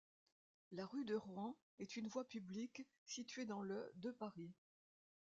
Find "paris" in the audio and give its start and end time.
4.09-4.51